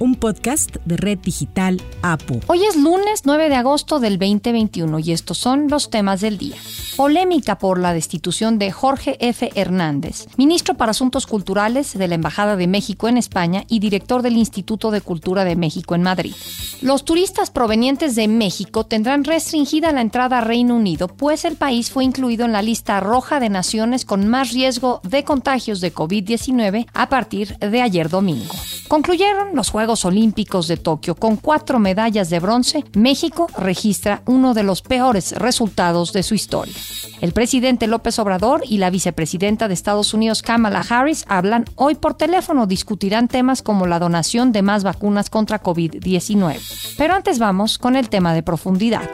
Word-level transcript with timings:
un 0.00 0.14
podcast 0.14 0.76
de 0.86 0.96
Red 0.96 1.18
Digital 1.18 1.80
APU. 2.00 2.40
Hoy 2.46 2.64
es 2.64 2.74
lunes 2.74 3.22
9 3.24 3.50
de 3.50 3.54
agosto 3.54 4.00
del 4.00 4.18
2021 4.18 4.98
y 4.98 5.12
estos 5.12 5.36
son 5.36 5.68
los 5.68 5.90
temas 5.90 6.22
del 6.22 6.38
día. 6.38 6.56
Polémica 6.96 7.58
por 7.58 7.78
la 7.78 7.92
destitución 7.92 8.58
de 8.58 8.72
Jorge 8.72 9.16
F. 9.20 9.50
Hernández, 9.54 10.26
ministro 10.38 10.74
para 10.74 10.90
Asuntos 10.90 11.26
Culturales 11.26 11.96
de 11.96 12.08
la 12.08 12.14
Embajada 12.14 12.56
de 12.56 12.66
México 12.66 13.08
en 13.08 13.18
España 13.18 13.64
y 13.68 13.78
director 13.78 14.22
del 14.22 14.38
Instituto 14.38 14.90
de 14.90 15.02
Cultura 15.02 15.44
de 15.44 15.54
México 15.54 15.94
en 15.94 16.02
Madrid. 16.02 16.34
Los 16.80 17.04
turistas 17.04 17.50
provenientes 17.50 18.14
de 18.14 18.26
México 18.26 18.84
tendrán 18.84 19.24
restringida 19.24 19.92
la 19.92 20.00
entrada 20.00 20.38
a 20.38 20.40
Reino 20.40 20.76
Unido, 20.76 21.08
pues 21.08 21.44
el 21.44 21.56
país 21.56 21.90
fue 21.90 22.04
incluido 22.04 22.46
en 22.46 22.52
la 22.52 22.62
lista 22.62 23.00
roja 23.00 23.38
de 23.38 23.50
naciones 23.50 24.06
con 24.06 24.26
más 24.26 24.52
riesgo 24.52 25.02
de 25.04 25.24
contagios 25.24 25.82
de 25.82 25.92
COVID-19 25.92 26.86
a 26.94 27.08
partir 27.10 27.58
de 27.58 27.82
ayer 27.82 28.08
domingo. 28.08 28.54
Concluyeron 28.88 29.54
los 29.54 29.68
Juegos 29.70 29.89
Olímpicos 30.04 30.68
de 30.68 30.76
Tokio 30.76 31.14
con 31.14 31.36
cuatro 31.36 31.78
medallas 31.78 32.30
de 32.30 32.38
bronce. 32.38 32.84
México 32.94 33.48
registra 33.56 34.22
uno 34.26 34.54
de 34.54 34.62
los 34.62 34.82
peores 34.82 35.32
resultados 35.32 36.12
de 36.12 36.22
su 36.22 36.34
historia. 36.34 36.74
El 37.20 37.32
presidente 37.32 37.86
López 37.86 38.18
Obrador 38.18 38.62
y 38.66 38.78
la 38.78 38.90
vicepresidenta 38.90 39.68
de 39.68 39.74
Estados 39.74 40.14
Unidos 40.14 40.42
Kamala 40.42 40.84
Harris 40.88 41.24
hablan 41.28 41.64
hoy 41.74 41.96
por 41.96 42.14
teléfono. 42.14 42.66
Discutirán 42.66 43.28
temas 43.28 43.62
como 43.62 43.86
la 43.86 43.98
donación 43.98 44.52
de 44.52 44.62
más 44.62 44.84
vacunas 44.84 45.28
contra 45.28 45.62
COVID-19. 45.62 46.94
Pero 46.96 47.14
antes 47.14 47.38
vamos 47.38 47.78
con 47.78 47.96
el 47.96 48.08
tema 48.08 48.32
de 48.32 48.42
profundidad. 48.42 49.08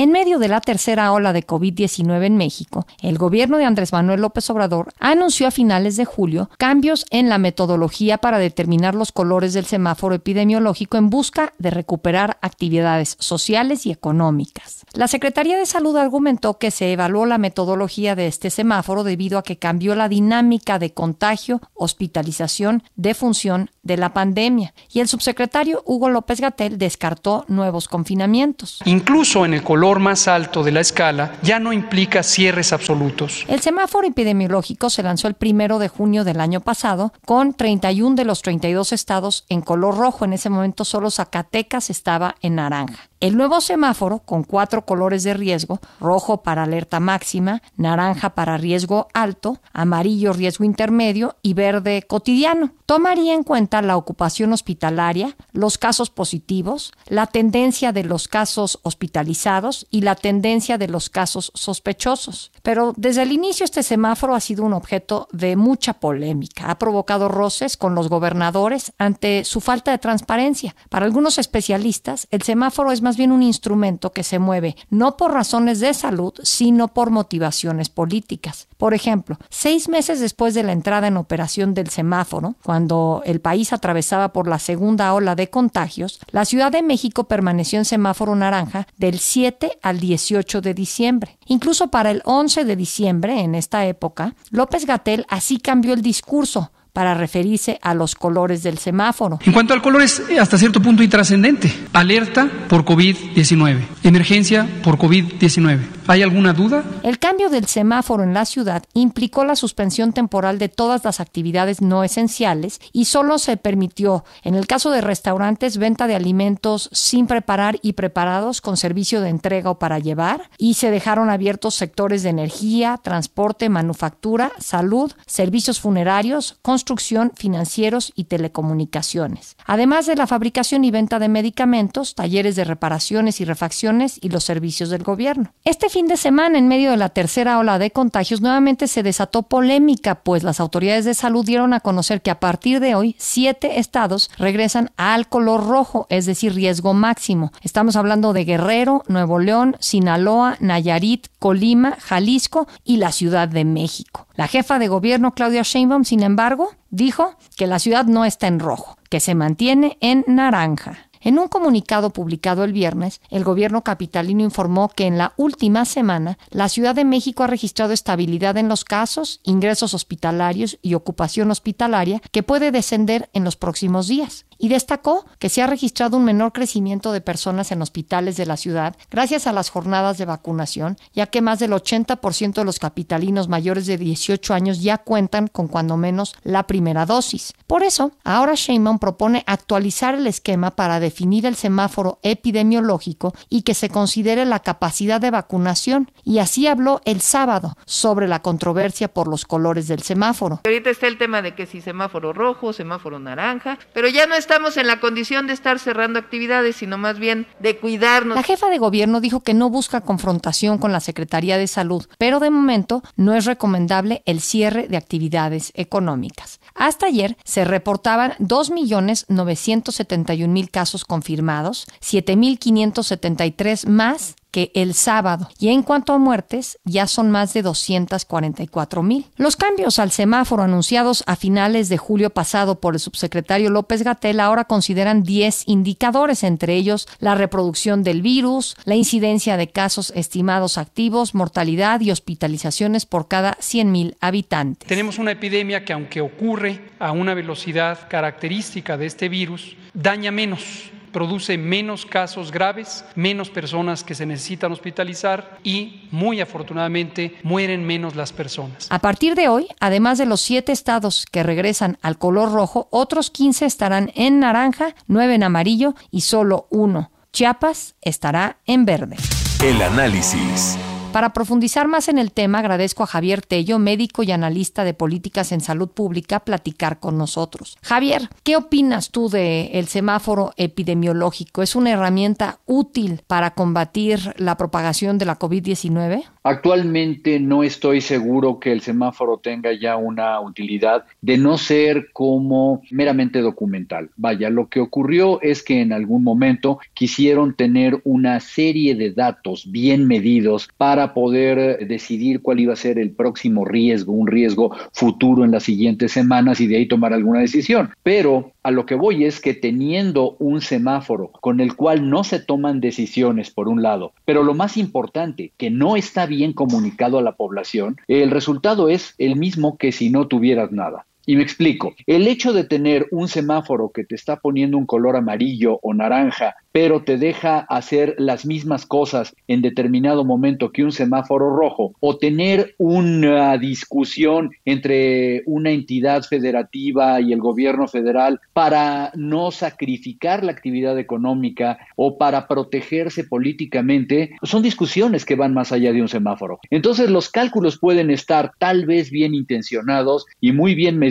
En 0.00 0.12
medio 0.12 0.38
de 0.38 0.48
la 0.48 0.62
tercera 0.62 1.12
ola 1.12 1.34
de 1.34 1.46
COVID-19 1.46 2.24
en 2.24 2.38
México, 2.38 2.86
el 3.02 3.18
gobierno 3.18 3.58
de 3.58 3.66
Andrés 3.66 3.92
Manuel 3.92 4.22
López 4.22 4.48
Obrador 4.48 4.94
anunció 4.98 5.46
a 5.46 5.50
finales 5.50 5.98
de 5.98 6.06
julio 6.06 6.48
cambios 6.56 7.04
en 7.10 7.28
la 7.28 7.36
metodología 7.36 8.16
para 8.16 8.38
determinar 8.38 8.94
los 8.94 9.12
colores 9.12 9.52
del 9.52 9.66
semáforo 9.66 10.14
epidemiológico 10.14 10.96
en 10.96 11.10
busca 11.10 11.52
de 11.58 11.68
recuperar 11.68 12.38
actividades 12.40 13.18
sociales 13.20 13.84
y 13.84 13.90
económicas. 13.92 14.86
La 14.94 15.06
Secretaría 15.06 15.58
de 15.58 15.66
Salud 15.66 15.94
argumentó 15.98 16.56
que 16.56 16.70
se 16.70 16.90
evaluó 16.94 17.26
la 17.26 17.36
metodología 17.36 18.14
de 18.14 18.26
este 18.26 18.48
semáforo 18.48 19.04
debido 19.04 19.36
a 19.36 19.42
que 19.42 19.58
cambió 19.58 19.94
la 19.96 20.08
dinámica 20.08 20.78
de 20.78 20.94
contagio, 20.94 21.60
hospitalización, 21.74 22.84
defunción 22.96 23.68
de 23.82 23.98
la 23.98 24.14
pandemia, 24.14 24.72
y 24.90 25.00
el 25.00 25.08
subsecretario 25.08 25.82
Hugo 25.84 26.08
López 26.08 26.40
Gatel 26.40 26.78
descartó 26.78 27.44
nuevos 27.48 27.86
confinamientos. 27.86 28.80
Incluso 28.86 29.44
en 29.44 29.52
el 29.52 29.62
color 29.62 29.89
más 29.98 30.28
alto 30.28 30.62
de 30.62 30.72
la 30.72 30.80
escala 30.80 31.32
ya 31.42 31.58
no 31.58 31.72
implica 31.72 32.22
cierres 32.22 32.72
absolutos. 32.72 33.44
El 33.48 33.60
semáforo 33.60 34.06
epidemiológico 34.06 34.90
se 34.90 35.02
lanzó 35.02 35.26
el 35.26 35.34
primero 35.34 35.78
de 35.78 35.88
junio 35.88 36.22
del 36.22 36.40
año 36.40 36.60
pasado 36.60 37.12
con 37.26 37.54
31 37.54 38.14
de 38.14 38.24
los 38.24 38.42
32 38.42 38.92
estados 38.92 39.44
en 39.48 39.62
color 39.62 39.96
rojo. 39.96 40.24
En 40.24 40.34
ese 40.34 40.50
momento 40.50 40.84
solo 40.84 41.10
Zacatecas 41.10 41.90
estaba 41.90 42.36
en 42.42 42.56
naranja. 42.56 43.10
El 43.20 43.36
nuevo 43.36 43.60
semáforo, 43.60 44.20
con 44.20 44.44
cuatro 44.44 44.86
colores 44.86 45.24
de 45.24 45.34
riesgo, 45.34 45.78
rojo 46.00 46.42
para 46.42 46.62
alerta 46.62 47.00
máxima, 47.00 47.60
naranja 47.76 48.30
para 48.30 48.56
riesgo 48.56 49.08
alto, 49.12 49.58
amarillo 49.74 50.32
riesgo 50.32 50.64
intermedio 50.64 51.36
y 51.42 51.52
verde 51.52 52.02
cotidiano, 52.08 52.72
tomaría 52.86 53.34
en 53.34 53.42
cuenta 53.42 53.82
la 53.82 53.98
ocupación 53.98 54.54
hospitalaria, 54.54 55.36
los 55.52 55.76
casos 55.76 56.08
positivos, 56.08 56.92
la 57.08 57.26
tendencia 57.26 57.92
de 57.92 58.04
los 58.04 58.26
casos 58.26 58.80
hospitalizados 58.84 59.69
y 59.90 60.02
la 60.02 60.14
tendencia 60.14 60.78
de 60.78 60.88
los 60.88 61.10
casos 61.10 61.52
sospechosos. 61.54 62.52
Pero 62.62 62.92
desde 62.96 63.22
el 63.22 63.32
inicio 63.32 63.64
este 63.64 63.82
semáforo 63.82 64.34
ha 64.34 64.40
sido 64.40 64.64
un 64.64 64.72
objeto 64.72 65.28
de 65.32 65.56
mucha 65.56 65.94
polémica. 65.94 66.70
Ha 66.70 66.78
provocado 66.78 67.28
roces 67.28 67.76
con 67.76 67.94
los 67.94 68.08
gobernadores 68.08 68.92
ante 68.98 69.44
su 69.44 69.60
falta 69.60 69.90
de 69.90 69.98
transparencia. 69.98 70.74
Para 70.88 71.06
algunos 71.06 71.38
especialistas, 71.38 72.26
el 72.30 72.42
semáforo 72.42 72.92
es 72.92 73.02
más 73.02 73.16
bien 73.16 73.32
un 73.32 73.42
instrumento 73.42 74.12
que 74.12 74.22
se 74.22 74.38
mueve 74.38 74.76
no 74.90 75.16
por 75.16 75.32
razones 75.32 75.80
de 75.80 75.94
salud, 75.94 76.34
sino 76.42 76.88
por 76.88 77.10
motivaciones 77.10 77.88
políticas. 77.88 78.68
Por 78.76 78.94
ejemplo, 78.94 79.36
seis 79.48 79.88
meses 79.88 80.20
después 80.20 80.54
de 80.54 80.62
la 80.62 80.72
entrada 80.72 81.08
en 81.08 81.16
operación 81.16 81.74
del 81.74 81.90
semáforo, 81.90 82.54
cuando 82.62 83.22
el 83.24 83.40
país 83.40 83.72
atravesaba 83.72 84.32
por 84.32 84.48
la 84.48 84.58
segunda 84.58 85.12
ola 85.14 85.34
de 85.34 85.50
contagios, 85.50 86.20
la 86.30 86.44
Ciudad 86.44 86.72
de 86.72 86.82
México 86.82 87.24
permaneció 87.24 87.78
en 87.78 87.84
semáforo 87.84 88.34
naranja 88.34 88.86
del 88.96 89.18
7 89.18 89.59
al 89.82 90.00
18 90.00 90.60
de 90.60 90.74
diciembre. 90.74 91.38
Incluso 91.46 91.90
para 91.90 92.10
el 92.10 92.22
11 92.24 92.64
de 92.64 92.76
diciembre, 92.76 93.40
en 93.40 93.54
esta 93.54 93.86
época, 93.86 94.34
López 94.50 94.86
Gatel 94.86 95.26
así 95.28 95.58
cambió 95.58 95.94
el 95.94 96.02
discurso 96.02 96.70
para 96.92 97.14
referirse 97.14 97.78
a 97.82 97.94
los 97.94 98.14
colores 98.14 98.62
del 98.62 98.78
semáforo. 98.78 99.38
En 99.44 99.52
cuanto 99.52 99.74
al 99.74 99.82
color 99.82 100.02
es 100.02 100.22
hasta 100.40 100.58
cierto 100.58 100.82
punto 100.82 101.02
intrascendente. 101.02 101.72
Alerta 101.92 102.50
por 102.68 102.84
COVID-19. 102.84 103.86
Emergencia 104.02 104.68
por 104.82 104.98
COVID-19. 104.98 105.99
¿Hay 106.10 106.24
alguna 106.24 106.52
duda? 106.52 106.82
El 107.04 107.20
cambio 107.20 107.50
del 107.50 107.66
semáforo 107.66 108.24
en 108.24 108.34
la 108.34 108.44
ciudad 108.44 108.82
implicó 108.94 109.44
la 109.44 109.54
suspensión 109.54 110.12
temporal 110.12 110.58
de 110.58 110.68
todas 110.68 111.04
las 111.04 111.20
actividades 111.20 111.82
no 111.82 112.02
esenciales 112.02 112.80
y 112.92 113.04
solo 113.04 113.38
se 113.38 113.56
permitió, 113.56 114.24
en 114.42 114.56
el 114.56 114.66
caso 114.66 114.90
de 114.90 115.02
restaurantes, 115.02 115.76
venta 115.76 116.08
de 116.08 116.16
alimentos 116.16 116.90
sin 116.92 117.28
preparar 117.28 117.78
y 117.80 117.92
preparados 117.92 118.60
con 118.60 118.76
servicio 118.76 119.20
de 119.20 119.28
entrega 119.28 119.70
o 119.70 119.78
para 119.78 120.00
llevar 120.00 120.50
y 120.58 120.74
se 120.74 120.90
dejaron 120.90 121.30
abiertos 121.30 121.76
sectores 121.76 122.24
de 122.24 122.30
energía, 122.30 122.98
transporte, 123.00 123.68
manufactura, 123.68 124.50
salud, 124.58 125.12
servicios 125.26 125.78
funerarios, 125.78 126.58
construcción, 126.60 127.30
financieros 127.36 128.12
y 128.16 128.24
telecomunicaciones. 128.24 129.56
Además 129.64 130.06
de 130.06 130.16
la 130.16 130.26
fabricación 130.26 130.84
y 130.84 130.90
venta 130.90 131.20
de 131.20 131.28
medicamentos, 131.28 132.16
talleres 132.16 132.56
de 132.56 132.64
reparaciones 132.64 133.40
y 133.40 133.44
refacciones 133.44 134.18
y 134.20 134.30
los 134.30 134.42
servicios 134.42 134.90
del 134.90 135.04
gobierno. 135.04 135.54
Este 135.64 135.88
fin 135.88 135.99
de 136.06 136.16
semana, 136.16 136.58
en 136.58 136.68
medio 136.68 136.90
de 136.90 136.96
la 136.96 137.08
tercera 137.08 137.58
ola 137.58 137.78
de 137.78 137.90
contagios, 137.90 138.40
nuevamente 138.40 138.86
se 138.86 139.02
desató 139.02 139.42
polémica, 139.42 140.16
pues 140.16 140.42
las 140.42 140.60
autoridades 140.60 141.04
de 141.04 141.14
salud 141.14 141.44
dieron 141.44 141.72
a 141.72 141.80
conocer 141.80 142.22
que 142.22 142.30
a 142.30 142.40
partir 142.40 142.80
de 142.80 142.94
hoy, 142.94 143.16
siete 143.18 143.80
estados 143.80 144.30
regresan 144.38 144.90
al 144.96 145.28
color 145.28 145.66
rojo, 145.66 146.06
es 146.08 146.26
decir, 146.26 146.54
riesgo 146.54 146.94
máximo. 146.94 147.52
Estamos 147.62 147.96
hablando 147.96 148.32
de 148.32 148.44
Guerrero, 148.44 149.02
Nuevo 149.08 149.38
León, 149.38 149.76
Sinaloa, 149.80 150.56
Nayarit, 150.60 151.28
Colima, 151.38 151.96
Jalisco 152.00 152.68
y 152.84 152.98
la 152.98 153.12
Ciudad 153.12 153.48
de 153.48 153.64
México. 153.64 154.26
La 154.34 154.48
jefa 154.48 154.78
de 154.78 154.88
gobierno, 154.88 155.34
Claudia 155.34 155.62
Sheinbaum, 155.62 156.04
sin 156.04 156.22
embargo, 156.22 156.70
dijo 156.90 157.36
que 157.56 157.66
la 157.66 157.78
ciudad 157.78 158.06
no 158.06 158.24
está 158.24 158.46
en 158.46 158.60
rojo, 158.60 158.96
que 159.08 159.20
se 159.20 159.34
mantiene 159.34 159.98
en 160.00 160.24
naranja. 160.26 161.09
En 161.22 161.38
un 161.38 161.48
comunicado 161.48 162.10
publicado 162.10 162.64
el 162.64 162.72
viernes, 162.72 163.20
el 163.28 163.44
gobierno 163.44 163.84
capitalino 163.84 164.42
informó 164.42 164.88
que 164.88 165.06
en 165.06 165.18
la 165.18 165.34
última 165.36 165.84
semana 165.84 166.38
la 166.48 166.70
Ciudad 166.70 166.94
de 166.94 167.04
México 167.04 167.42
ha 167.42 167.46
registrado 167.46 167.92
estabilidad 167.92 168.56
en 168.56 168.68
los 168.68 168.84
casos, 168.84 169.40
ingresos 169.44 169.92
hospitalarios 169.92 170.78
y 170.80 170.94
ocupación 170.94 171.50
hospitalaria 171.50 172.22
que 172.32 172.42
puede 172.42 172.70
descender 172.72 173.28
en 173.34 173.44
los 173.44 173.56
próximos 173.56 174.08
días 174.08 174.46
y 174.60 174.68
destacó 174.68 175.24
que 175.38 175.48
se 175.48 175.62
ha 175.62 175.66
registrado 175.66 176.18
un 176.18 176.24
menor 176.24 176.52
crecimiento 176.52 177.10
de 177.10 177.20
personas 177.20 177.72
en 177.72 177.82
hospitales 177.82 178.36
de 178.36 178.46
la 178.46 178.56
ciudad 178.56 178.94
gracias 179.10 179.46
a 179.46 179.52
las 179.52 179.70
jornadas 179.70 180.18
de 180.18 180.26
vacunación, 180.26 180.98
ya 181.14 181.26
que 181.26 181.40
más 181.40 181.58
del 181.58 181.72
80% 181.72 182.54
de 182.54 182.64
los 182.64 182.78
capitalinos 182.78 183.48
mayores 183.48 183.86
de 183.86 183.96
18 183.96 184.54
años 184.54 184.82
ya 184.82 184.98
cuentan 184.98 185.48
con 185.48 185.66
cuando 185.66 185.96
menos 185.96 186.36
la 186.44 186.64
primera 186.64 187.06
dosis. 187.06 187.54
Por 187.66 187.82
eso, 187.82 188.12
ahora 188.22 188.54
Sheinbaum 188.54 188.98
propone 188.98 189.44
actualizar 189.46 190.14
el 190.14 190.26
esquema 190.26 190.72
para 190.72 191.00
definir 191.00 191.46
el 191.46 191.56
semáforo 191.56 192.18
epidemiológico 192.22 193.34
y 193.48 193.62
que 193.62 193.74
se 193.74 193.88
considere 193.88 194.44
la 194.44 194.60
capacidad 194.60 195.20
de 195.20 195.30
vacunación, 195.30 196.10
y 196.22 196.38
así 196.38 196.66
habló 196.66 197.00
el 197.04 197.20
sábado 197.20 197.76
sobre 197.86 198.28
la 198.28 198.42
controversia 198.42 199.08
por 199.08 199.26
los 199.26 199.44
colores 199.46 199.88
del 199.88 200.02
semáforo. 200.02 200.60
Ahorita 200.64 200.90
está 200.90 201.06
el 201.06 201.16
tema 201.16 201.40
de 201.40 201.54
que 201.54 201.66
si 201.66 201.80
semáforo 201.80 202.32
rojo, 202.32 202.72
semáforo 202.72 203.18
naranja, 203.18 203.78
pero 203.94 204.08
ya 204.08 204.26
no 204.26 204.34
estamos 204.50 204.76
en 204.76 204.88
la 204.88 204.98
condición 204.98 205.46
de 205.46 205.52
estar 205.52 205.78
cerrando 205.78 206.18
actividades, 206.18 206.74
sino 206.74 206.98
más 206.98 207.20
bien 207.20 207.46
de 207.60 207.76
cuidarnos. 207.76 208.34
La 208.34 208.42
jefa 208.42 208.68
de 208.68 208.78
gobierno 208.78 209.20
dijo 209.20 209.44
que 209.44 209.54
no 209.54 209.70
busca 209.70 210.00
confrontación 210.00 210.78
con 210.78 210.90
la 210.90 210.98
Secretaría 210.98 211.56
de 211.56 211.68
Salud, 211.68 212.08
pero 212.18 212.40
de 212.40 212.50
momento 212.50 213.00
no 213.14 213.36
es 213.36 213.44
recomendable 213.44 214.24
el 214.26 214.40
cierre 214.40 214.88
de 214.88 214.96
actividades 214.96 215.70
económicas. 215.76 216.58
Hasta 216.74 217.06
ayer 217.06 217.36
se 217.44 217.64
reportaban 217.64 218.32
2.971.000 218.40 220.68
casos 220.68 221.04
confirmados, 221.04 221.86
7.573 222.00 223.86
más 223.86 224.34
que 224.50 224.70
el 224.74 224.94
sábado. 224.94 225.48
Y 225.58 225.68
en 225.68 225.82
cuanto 225.82 226.12
a 226.12 226.18
muertes, 226.18 226.78
ya 226.84 227.06
son 227.06 227.30
más 227.30 227.52
de 227.54 227.62
244 227.62 229.02
mil. 229.02 229.26
Los 229.36 229.56
cambios 229.56 229.98
al 229.98 230.10
semáforo 230.10 230.62
anunciados 230.62 231.24
a 231.26 231.36
finales 231.36 231.88
de 231.88 231.98
julio 231.98 232.30
pasado 232.30 232.80
por 232.80 232.94
el 232.94 233.00
subsecretario 233.00 233.70
López 233.70 234.02
Gatel 234.02 234.40
ahora 234.40 234.64
consideran 234.64 235.22
10 235.22 235.64
indicadores, 235.66 236.44
entre 236.44 236.74
ellos 236.74 237.08
la 237.18 237.34
reproducción 237.34 238.02
del 238.02 238.22
virus, 238.22 238.76
la 238.84 238.96
incidencia 238.96 239.56
de 239.56 239.68
casos 239.68 240.12
estimados 240.14 240.78
activos, 240.78 241.34
mortalidad 241.34 242.00
y 242.00 242.10
hospitalizaciones 242.10 243.06
por 243.06 243.28
cada 243.28 243.56
100 243.60 243.92
mil 243.92 244.16
habitantes. 244.20 244.88
Tenemos 244.88 245.18
una 245.18 245.32
epidemia 245.32 245.84
que 245.84 245.92
aunque 245.92 246.20
ocurre 246.20 246.90
a 246.98 247.12
una 247.12 247.34
velocidad 247.34 248.08
característica 248.08 248.96
de 248.96 249.06
este 249.06 249.28
virus, 249.28 249.76
daña 249.94 250.30
menos 250.30 250.90
produce 251.12 251.58
menos 251.58 252.06
casos 252.06 252.50
graves, 252.50 253.04
menos 253.14 253.50
personas 253.50 254.04
que 254.04 254.14
se 254.14 254.26
necesitan 254.26 254.72
hospitalizar 254.72 255.58
y, 255.62 256.08
muy 256.10 256.40
afortunadamente, 256.40 257.38
mueren 257.42 257.84
menos 257.84 258.16
las 258.16 258.32
personas. 258.32 258.86
A 258.90 258.98
partir 258.98 259.34
de 259.34 259.48
hoy, 259.48 259.66
además 259.80 260.18
de 260.18 260.26
los 260.26 260.40
siete 260.40 260.72
estados 260.72 261.26
que 261.30 261.42
regresan 261.42 261.98
al 262.02 262.18
color 262.18 262.52
rojo, 262.52 262.88
otros 262.90 263.30
15 263.30 263.66
estarán 263.66 264.12
en 264.14 264.40
naranja, 264.40 264.94
nueve 265.06 265.34
en 265.34 265.42
amarillo 265.42 265.94
y 266.10 266.22
solo 266.22 266.66
uno. 266.70 267.10
Chiapas 267.32 267.94
estará 268.00 268.58
en 268.66 268.84
verde. 268.84 269.16
El 269.62 269.80
análisis. 269.82 270.78
Para 271.12 271.32
profundizar 271.32 271.88
más 271.88 272.08
en 272.08 272.18
el 272.18 272.30
tema, 272.30 272.60
agradezco 272.60 273.02
a 273.02 273.06
Javier 273.06 273.42
Tello, 273.42 273.80
médico 273.80 274.22
y 274.22 274.30
analista 274.30 274.84
de 274.84 274.94
políticas 274.94 275.50
en 275.50 275.60
salud 275.60 275.88
pública, 275.88 276.40
platicar 276.40 277.00
con 277.00 277.18
nosotros. 277.18 277.76
Javier, 277.82 278.28
¿qué 278.44 278.54
opinas 278.54 279.10
tú 279.10 279.28
del 279.28 279.70
el 279.72 279.88
semáforo 279.88 280.52
epidemiológico? 280.56 281.62
¿Es 281.62 281.74
una 281.74 281.90
herramienta 281.90 282.60
útil 282.64 283.22
para 283.26 283.50
combatir 283.54 284.20
la 284.36 284.56
propagación 284.56 285.18
de 285.18 285.24
la 285.24 285.36
COVID-19? 285.36 286.22
Actualmente 286.44 287.40
no 287.40 287.64
estoy 287.64 288.00
seguro 288.00 288.60
que 288.60 288.70
el 288.70 288.80
semáforo 288.80 289.38
tenga 289.38 289.72
ya 289.72 289.96
una 289.96 290.40
utilidad 290.40 291.04
de 291.20 291.36
no 291.36 291.58
ser 291.58 292.12
como 292.12 292.82
meramente 292.90 293.40
documental. 293.40 294.10
Vaya, 294.16 294.48
lo 294.48 294.68
que 294.68 294.80
ocurrió 294.80 295.42
es 295.42 295.62
que 295.62 295.82
en 295.82 295.92
algún 295.92 296.22
momento 296.22 296.78
quisieron 296.94 297.54
tener 297.54 298.00
una 298.04 298.38
serie 298.40 298.94
de 298.94 299.10
datos 299.10 299.70
bien 299.70 300.06
medidos 300.06 300.68
para 300.78 300.99
para 301.00 301.14
poder 301.14 301.88
decidir 301.88 302.42
cuál 302.42 302.60
iba 302.60 302.74
a 302.74 302.76
ser 302.76 302.98
el 302.98 303.12
próximo 303.12 303.64
riesgo, 303.64 304.12
un 304.12 304.26
riesgo 304.26 304.76
futuro 304.92 305.46
en 305.46 305.50
las 305.50 305.62
siguientes 305.62 306.12
semanas 306.12 306.60
y 306.60 306.66
de 306.66 306.76
ahí 306.76 306.86
tomar 306.86 307.14
alguna 307.14 307.40
decisión. 307.40 307.88
Pero 308.02 308.52
a 308.62 308.70
lo 308.70 308.84
que 308.84 308.96
voy 308.96 309.24
es 309.24 309.40
que 309.40 309.54
teniendo 309.54 310.36
un 310.38 310.60
semáforo 310.60 311.28
con 311.28 311.60
el 311.60 311.74
cual 311.74 312.10
no 312.10 312.22
se 312.22 312.38
toman 312.38 312.80
decisiones, 312.80 313.50
por 313.50 313.68
un 313.68 313.82
lado, 313.82 314.12
pero 314.26 314.42
lo 314.42 314.52
más 314.52 314.76
importante, 314.76 315.52
que 315.56 315.70
no 315.70 315.96
está 315.96 316.26
bien 316.26 316.52
comunicado 316.52 317.18
a 317.18 317.22
la 317.22 317.32
población, 317.32 317.96
el 318.06 318.30
resultado 318.30 318.90
es 318.90 319.14
el 319.16 319.36
mismo 319.36 319.78
que 319.78 319.92
si 319.92 320.10
no 320.10 320.26
tuvieras 320.26 320.70
nada. 320.70 321.06
Y 321.26 321.36
me 321.36 321.42
explico, 321.42 321.94
el 322.06 322.26
hecho 322.26 322.52
de 322.52 322.64
tener 322.64 323.06
un 323.10 323.28
semáforo 323.28 323.90
que 323.90 324.04
te 324.04 324.14
está 324.14 324.36
poniendo 324.36 324.78
un 324.78 324.86
color 324.86 325.16
amarillo 325.16 325.78
o 325.82 325.94
naranja 325.94 326.56
pero 326.72 327.02
te 327.02 327.18
deja 327.18 327.58
hacer 327.58 328.14
las 328.18 328.46
mismas 328.46 328.86
cosas 328.86 329.34
en 329.48 329.62
determinado 329.62 330.24
momento 330.24 330.70
que 330.70 330.84
un 330.84 330.92
semáforo 330.92 331.54
rojo, 331.54 331.94
o 332.00 332.18
tener 332.18 332.74
una 332.78 333.56
discusión 333.58 334.50
entre 334.64 335.42
una 335.46 335.70
entidad 335.70 336.22
federativa 336.22 337.20
y 337.20 337.32
el 337.32 337.40
gobierno 337.40 337.88
federal 337.88 338.40
para 338.52 339.10
no 339.14 339.50
sacrificar 339.50 340.44
la 340.44 340.52
actividad 340.52 340.98
económica 340.98 341.78
o 341.96 342.18
para 342.18 342.46
protegerse 342.46 343.24
políticamente, 343.24 344.36
son 344.42 344.62
discusiones 344.62 345.24
que 345.24 345.34
van 345.34 345.54
más 345.54 345.72
allá 345.72 345.92
de 345.92 346.02
un 346.02 346.08
semáforo. 346.08 346.60
Entonces 346.70 347.10
los 347.10 347.28
cálculos 347.28 347.78
pueden 347.78 348.10
estar 348.10 348.52
tal 348.58 348.86
vez 348.86 349.10
bien 349.10 349.34
intencionados 349.34 350.26
y 350.40 350.52
muy 350.52 350.74
bien 350.74 350.98
medidos, 350.98 351.09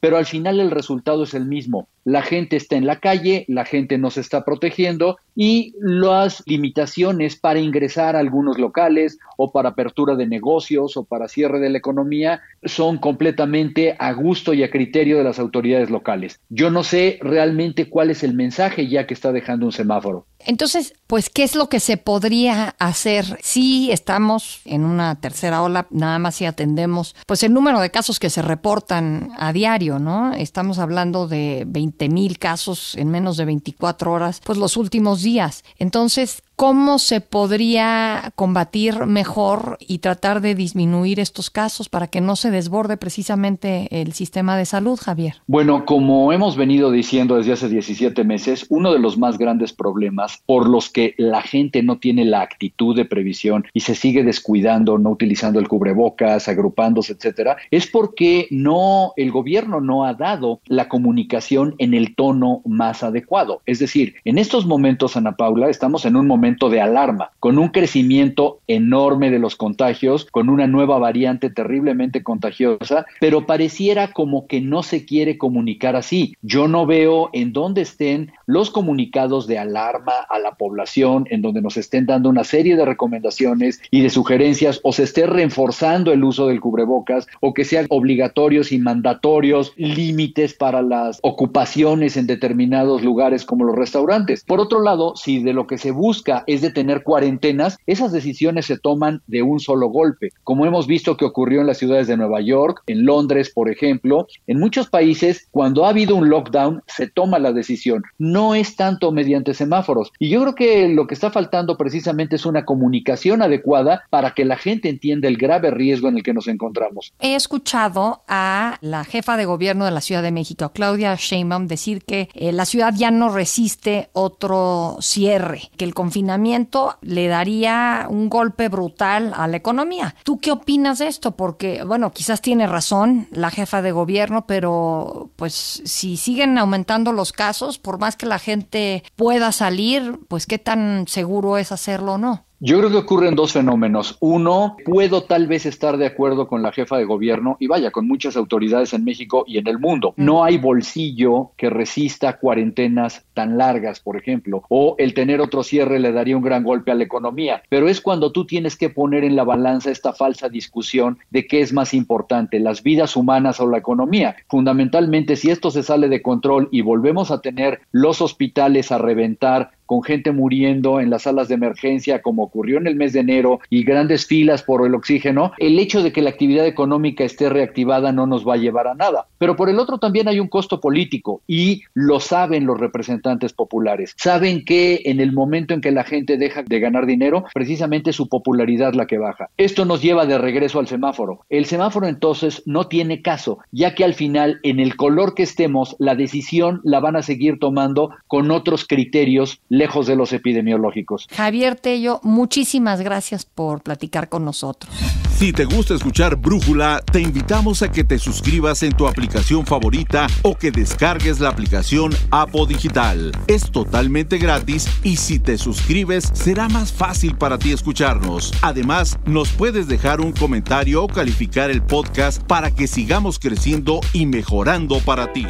pero 0.00 0.16
al 0.16 0.26
final 0.26 0.60
el 0.60 0.70
resultado 0.70 1.24
es 1.24 1.34
el 1.34 1.44
mismo 1.44 1.88
la 2.04 2.22
gente 2.22 2.56
está 2.56 2.76
en 2.76 2.86
la 2.86 3.00
calle, 3.00 3.44
la 3.48 3.64
gente 3.64 3.98
no 3.98 4.10
se 4.10 4.20
está 4.20 4.44
protegiendo 4.44 5.18
y 5.34 5.74
las 5.80 6.42
limitaciones 6.46 7.36
para 7.36 7.58
ingresar 7.58 8.14
a 8.14 8.20
algunos 8.20 8.58
locales 8.58 9.18
o 9.36 9.50
para 9.50 9.70
apertura 9.70 10.14
de 10.14 10.26
negocios 10.26 10.96
o 10.96 11.04
para 11.04 11.28
cierre 11.28 11.58
de 11.58 11.70
la 11.70 11.78
economía 11.78 12.42
son 12.62 12.98
completamente 12.98 13.96
a 13.98 14.12
gusto 14.12 14.54
y 14.54 14.62
a 14.62 14.70
criterio 14.70 15.18
de 15.18 15.24
las 15.24 15.38
autoridades 15.38 15.90
locales. 15.90 16.40
Yo 16.50 16.70
no 16.70 16.84
sé 16.84 17.18
realmente 17.20 17.88
cuál 17.88 18.10
es 18.10 18.22
el 18.22 18.34
mensaje 18.34 18.86
ya 18.88 19.06
que 19.06 19.14
está 19.14 19.32
dejando 19.32 19.66
un 19.66 19.72
semáforo. 19.72 20.26
Entonces, 20.46 20.94
pues, 21.06 21.30
¿qué 21.30 21.42
es 21.42 21.54
lo 21.54 21.70
que 21.70 21.80
se 21.80 21.96
podría 21.96 22.74
hacer 22.78 23.24
si 23.42 23.90
estamos 23.90 24.60
en 24.66 24.84
una 24.84 25.18
tercera 25.18 25.62
ola, 25.62 25.86
nada 25.90 26.18
más 26.18 26.34
si 26.34 26.44
atendemos, 26.44 27.16
pues, 27.26 27.42
el 27.42 27.54
número 27.54 27.80
de 27.80 27.90
casos 27.90 28.20
que 28.20 28.28
se 28.28 28.42
reportan 28.42 29.30
a 29.38 29.54
diario, 29.54 29.98
¿no? 29.98 30.34
Estamos 30.34 30.78
hablando 30.78 31.28
de 31.28 31.64
20 31.66 31.93
mil 32.08 32.38
casos 32.38 32.94
en 32.96 33.10
menos 33.10 33.36
de 33.36 33.44
24 33.44 34.12
horas, 34.12 34.40
pues, 34.44 34.58
los 34.58 34.76
últimos 34.76 35.22
días. 35.22 35.64
Entonces, 35.78 36.42
¿Cómo 36.56 37.00
se 37.00 37.20
podría 37.20 38.32
combatir 38.36 39.06
mejor 39.06 39.76
y 39.80 39.98
tratar 39.98 40.40
de 40.40 40.54
disminuir 40.54 41.18
estos 41.18 41.50
casos 41.50 41.88
para 41.88 42.06
que 42.06 42.20
no 42.20 42.36
se 42.36 42.52
desborde 42.52 42.96
precisamente 42.96 43.88
el 43.90 44.12
sistema 44.12 44.56
de 44.56 44.64
salud, 44.64 44.96
Javier? 45.02 45.34
Bueno, 45.48 45.84
como 45.84 46.32
hemos 46.32 46.56
venido 46.56 46.92
diciendo 46.92 47.38
desde 47.38 47.54
hace 47.54 47.68
17 47.68 48.22
meses, 48.22 48.66
uno 48.68 48.92
de 48.92 49.00
los 49.00 49.18
más 49.18 49.36
grandes 49.36 49.72
problemas 49.72 50.44
por 50.46 50.68
los 50.68 50.90
que 50.90 51.16
la 51.18 51.42
gente 51.42 51.82
no 51.82 51.98
tiene 51.98 52.24
la 52.24 52.42
actitud 52.42 52.94
de 52.94 53.04
previsión 53.04 53.66
y 53.72 53.80
se 53.80 53.96
sigue 53.96 54.22
descuidando, 54.22 54.96
no 54.96 55.10
utilizando 55.10 55.58
el 55.58 55.66
cubrebocas, 55.66 56.46
agrupándose, 56.46 57.14
etcétera, 57.14 57.56
es 57.72 57.88
porque 57.88 58.46
no 58.52 59.12
el 59.16 59.32
gobierno 59.32 59.80
no 59.80 60.04
ha 60.04 60.14
dado 60.14 60.60
la 60.66 60.88
comunicación 60.88 61.74
en 61.78 61.94
el 61.94 62.14
tono 62.14 62.62
más 62.64 63.02
adecuado. 63.02 63.60
Es 63.66 63.80
decir, 63.80 64.14
en 64.24 64.38
estos 64.38 64.66
momentos, 64.66 65.16
Ana 65.16 65.36
Paula, 65.36 65.68
estamos 65.68 66.04
en 66.04 66.14
un 66.14 66.28
momento 66.28 66.43
de 66.44 66.80
alarma, 66.80 67.30
con 67.40 67.58
un 67.58 67.68
crecimiento 67.68 68.60
enorme 68.66 69.30
de 69.30 69.38
los 69.38 69.56
contagios, 69.56 70.26
con 70.26 70.50
una 70.50 70.66
nueva 70.66 70.98
variante 70.98 71.48
terriblemente 71.48 72.22
contagiosa, 72.22 73.06
pero 73.18 73.46
pareciera 73.46 74.12
como 74.12 74.46
que 74.46 74.60
no 74.60 74.82
se 74.82 75.06
quiere 75.06 75.38
comunicar 75.38 75.96
así. 75.96 76.36
Yo 76.42 76.68
no 76.68 76.84
veo 76.84 77.30
en 77.32 77.54
dónde 77.54 77.80
estén 77.80 78.30
los 78.46 78.70
comunicados 78.70 79.46
de 79.46 79.58
alarma 79.58 80.12
a 80.28 80.38
la 80.38 80.52
población, 80.52 81.26
en 81.30 81.42
donde 81.42 81.62
nos 81.62 81.76
estén 81.76 82.06
dando 82.06 82.28
una 82.28 82.44
serie 82.44 82.76
de 82.76 82.84
recomendaciones 82.84 83.80
y 83.90 84.02
de 84.02 84.10
sugerencias, 84.10 84.80
o 84.82 84.92
se 84.92 85.04
esté 85.04 85.26
reforzando 85.26 86.12
el 86.12 86.24
uso 86.24 86.48
del 86.48 86.60
cubrebocas, 86.60 87.26
o 87.40 87.54
que 87.54 87.64
sean 87.64 87.86
obligatorios 87.88 88.72
y 88.72 88.78
mandatorios 88.78 89.72
límites 89.76 90.54
para 90.54 90.82
las 90.82 91.18
ocupaciones 91.22 92.16
en 92.16 92.26
determinados 92.26 93.02
lugares 93.02 93.44
como 93.44 93.64
los 93.64 93.76
restaurantes. 93.76 94.44
Por 94.44 94.60
otro 94.60 94.82
lado, 94.82 95.16
si 95.16 95.42
de 95.42 95.52
lo 95.52 95.66
que 95.66 95.78
se 95.78 95.90
busca 95.90 96.44
es 96.46 96.60
de 96.62 96.70
tener 96.70 97.02
cuarentenas, 97.02 97.78
esas 97.86 98.12
decisiones 98.12 98.66
se 98.66 98.78
toman 98.78 99.22
de 99.26 99.42
un 99.42 99.60
solo 99.60 99.88
golpe, 99.88 100.30
como 100.42 100.66
hemos 100.66 100.86
visto 100.86 101.16
que 101.16 101.24
ocurrió 101.24 101.60
en 101.60 101.66
las 101.66 101.78
ciudades 101.78 102.06
de 102.06 102.16
Nueva 102.16 102.40
York, 102.40 102.82
en 102.86 103.04
Londres, 103.04 103.50
por 103.54 103.70
ejemplo. 103.70 104.26
En 104.46 104.58
muchos 104.58 104.88
países, 104.88 105.48
cuando 105.50 105.84
ha 105.84 105.90
habido 105.90 106.16
un 106.16 106.28
lockdown, 106.28 106.82
se 106.86 107.08
toma 107.08 107.38
la 107.38 107.52
decisión. 107.52 108.02
No 108.34 108.56
es 108.56 108.74
tanto 108.74 109.12
mediante 109.12 109.54
semáforos. 109.54 110.10
Y 110.18 110.28
yo 110.28 110.40
creo 110.40 110.54
que 110.56 110.88
lo 110.88 111.06
que 111.06 111.14
está 111.14 111.30
faltando 111.30 111.76
precisamente 111.76 112.34
es 112.34 112.44
una 112.46 112.64
comunicación 112.64 113.42
adecuada 113.42 114.02
para 114.10 114.32
que 114.34 114.44
la 114.44 114.56
gente 114.56 114.88
entienda 114.88 115.28
el 115.28 115.36
grave 115.36 115.70
riesgo 115.70 116.08
en 116.08 116.16
el 116.16 116.24
que 116.24 116.34
nos 116.34 116.48
encontramos. 116.48 117.12
He 117.20 117.36
escuchado 117.36 118.24
a 118.26 118.78
la 118.80 119.04
jefa 119.04 119.36
de 119.36 119.44
gobierno 119.44 119.84
de 119.84 119.92
la 119.92 120.00
Ciudad 120.00 120.20
de 120.20 120.32
México, 120.32 120.72
Claudia 120.74 121.14
Sheinbaum, 121.14 121.68
decir 121.68 122.02
que 122.04 122.28
eh, 122.34 122.50
la 122.50 122.64
ciudad 122.64 122.92
ya 122.96 123.12
no 123.12 123.28
resiste 123.28 124.08
otro 124.14 124.96
cierre, 124.98 125.70
que 125.76 125.84
el 125.84 125.94
confinamiento 125.94 126.96
le 127.02 127.28
daría 127.28 128.08
un 128.10 128.28
golpe 128.28 128.68
brutal 128.68 129.32
a 129.36 129.46
la 129.46 129.58
economía. 129.58 130.16
¿Tú 130.24 130.40
qué 130.40 130.50
opinas 130.50 130.98
de 130.98 131.06
esto? 131.06 131.36
Porque, 131.36 131.84
bueno, 131.84 132.10
quizás 132.10 132.42
tiene 132.42 132.66
razón 132.66 133.28
la 133.30 133.52
jefa 133.52 133.80
de 133.80 133.92
gobierno, 133.92 134.44
pero 134.48 135.30
pues 135.36 135.54
si 135.84 136.16
siguen 136.16 136.58
aumentando 136.58 137.12
los 137.12 137.30
casos, 137.30 137.78
por 137.78 138.00
más 138.00 138.16
que 138.16 138.23
la 138.24 138.38
gente 138.38 139.04
pueda 139.16 139.52
salir, 139.52 140.18
pues 140.28 140.46
qué 140.46 140.58
tan 140.58 141.06
seguro 141.08 141.58
es 141.58 141.72
hacerlo 141.72 142.14
o 142.14 142.18
no. 142.18 142.46
Yo 142.66 142.78
creo 142.78 142.88
que 142.88 142.96
ocurren 142.96 143.34
dos 143.34 143.52
fenómenos. 143.52 144.16
Uno, 144.20 144.78
puedo 144.86 145.24
tal 145.24 145.46
vez 145.46 145.66
estar 145.66 145.98
de 145.98 146.06
acuerdo 146.06 146.48
con 146.48 146.62
la 146.62 146.72
jefa 146.72 146.96
de 146.96 147.04
gobierno 147.04 147.58
y 147.60 147.66
vaya, 147.66 147.90
con 147.90 148.08
muchas 148.08 148.38
autoridades 148.38 148.94
en 148.94 149.04
México 149.04 149.44
y 149.46 149.58
en 149.58 149.68
el 149.68 149.78
mundo. 149.78 150.14
No 150.16 150.44
hay 150.44 150.56
bolsillo 150.56 151.50
que 151.58 151.68
resista 151.68 152.38
cuarentenas 152.38 153.26
tan 153.34 153.58
largas, 153.58 154.00
por 154.00 154.16
ejemplo, 154.16 154.62
o 154.70 154.94
el 154.96 155.12
tener 155.12 155.42
otro 155.42 155.62
cierre 155.62 155.98
le 155.98 156.12
daría 156.12 156.38
un 156.38 156.42
gran 156.42 156.64
golpe 156.64 156.90
a 156.90 156.94
la 156.94 157.04
economía. 157.04 157.62
Pero 157.68 157.86
es 157.86 158.00
cuando 158.00 158.32
tú 158.32 158.46
tienes 158.46 158.76
que 158.76 158.88
poner 158.88 159.24
en 159.24 159.36
la 159.36 159.44
balanza 159.44 159.90
esta 159.90 160.14
falsa 160.14 160.48
discusión 160.48 161.18
de 161.28 161.46
qué 161.46 161.60
es 161.60 161.74
más 161.74 161.92
importante, 161.92 162.60
las 162.60 162.82
vidas 162.82 163.14
humanas 163.14 163.60
o 163.60 163.68
la 163.68 163.76
economía. 163.76 164.36
Fundamentalmente, 164.48 165.36
si 165.36 165.50
esto 165.50 165.70
se 165.70 165.82
sale 165.82 166.08
de 166.08 166.22
control 166.22 166.70
y 166.72 166.80
volvemos 166.80 167.30
a 167.30 167.42
tener 167.42 167.82
los 167.92 168.22
hospitales 168.22 168.90
a 168.90 168.96
reventar 168.96 169.72
con 169.86 170.02
gente 170.02 170.32
muriendo 170.32 171.00
en 171.00 171.10
las 171.10 171.22
salas 171.22 171.48
de 171.48 171.54
emergencia, 171.54 172.22
como 172.22 172.44
ocurrió 172.44 172.78
en 172.78 172.86
el 172.86 172.96
mes 172.96 173.12
de 173.12 173.20
enero, 173.20 173.60
y 173.70 173.84
grandes 173.84 174.26
filas 174.26 174.62
por 174.62 174.86
el 174.86 174.94
oxígeno, 174.94 175.52
el 175.58 175.78
hecho 175.78 176.02
de 176.02 176.12
que 176.12 176.22
la 176.22 176.30
actividad 176.30 176.66
económica 176.66 177.24
esté 177.24 177.48
reactivada 177.48 178.12
no 178.12 178.26
nos 178.26 178.46
va 178.46 178.54
a 178.54 178.58
llevar 178.58 178.88
a 178.88 178.94
nada. 178.94 179.26
Pero 179.38 179.56
por 179.56 179.68
el 179.68 179.78
otro 179.78 179.98
también 179.98 180.28
hay 180.28 180.40
un 180.40 180.48
costo 180.48 180.80
político 180.80 181.42
y 181.46 181.82
lo 181.94 182.20
saben 182.20 182.66
los 182.66 182.78
representantes 182.78 183.52
populares. 183.52 184.14
Saben 184.16 184.64
que 184.64 185.02
en 185.04 185.20
el 185.20 185.32
momento 185.32 185.74
en 185.74 185.80
que 185.80 185.90
la 185.90 186.04
gente 186.04 186.36
deja 186.36 186.62
de 186.62 186.80
ganar 186.80 187.06
dinero, 187.06 187.44
precisamente 187.52 188.12
su 188.12 188.28
popularidad 188.28 188.94
la 188.94 189.06
que 189.06 189.18
baja. 189.18 189.50
Esto 189.56 189.84
nos 189.84 190.02
lleva 190.02 190.26
de 190.26 190.38
regreso 190.38 190.78
al 190.78 190.88
semáforo. 190.88 191.40
El 191.48 191.66
semáforo 191.66 192.06
entonces 192.06 192.62
no 192.66 192.88
tiene 192.88 193.22
caso, 193.22 193.58
ya 193.72 193.94
que 193.94 194.04
al 194.04 194.14
final 194.14 194.60
en 194.62 194.80
el 194.80 194.96
color 194.96 195.34
que 195.34 195.42
estemos, 195.42 195.96
la 195.98 196.14
decisión 196.14 196.80
la 196.84 197.00
van 197.00 197.16
a 197.16 197.22
seguir 197.22 197.58
tomando 197.58 198.10
con 198.26 198.50
otros 198.50 198.86
criterios 198.86 199.60
lejos 199.78 200.06
de 200.06 200.16
los 200.16 200.32
epidemiológicos. 200.32 201.26
Javier 201.30 201.76
Tello, 201.76 202.20
muchísimas 202.22 203.00
gracias 203.00 203.44
por 203.44 203.82
platicar 203.82 204.28
con 204.28 204.44
nosotros. 204.44 204.94
Si 205.36 205.52
te 205.52 205.64
gusta 205.64 205.94
escuchar 205.94 206.36
Brújula, 206.36 207.02
te 207.10 207.20
invitamos 207.20 207.82
a 207.82 207.90
que 207.90 208.04
te 208.04 208.18
suscribas 208.18 208.84
en 208.84 208.92
tu 208.92 209.08
aplicación 209.08 209.66
favorita 209.66 210.28
o 210.42 210.54
que 210.56 210.70
descargues 210.70 211.40
la 211.40 211.48
aplicación 211.48 212.12
Apo 212.30 212.66
Digital. 212.66 213.32
Es 213.48 213.70
totalmente 213.72 214.38
gratis 214.38 214.88
y 215.02 215.16
si 215.16 215.40
te 215.40 215.58
suscribes 215.58 216.30
será 216.32 216.68
más 216.68 216.92
fácil 216.92 217.36
para 217.36 217.58
ti 217.58 217.72
escucharnos. 217.72 218.52
Además, 218.62 219.18
nos 219.26 219.50
puedes 219.50 219.88
dejar 219.88 220.20
un 220.20 220.32
comentario 220.32 221.02
o 221.02 221.08
calificar 221.08 221.70
el 221.70 221.82
podcast 221.82 222.40
para 222.44 222.70
que 222.70 222.86
sigamos 222.86 223.40
creciendo 223.40 224.00
y 224.12 224.26
mejorando 224.26 225.00
para 225.00 225.32
ti. 225.32 225.46